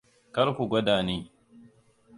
[0.35, 1.17] Kar ku gwada ni.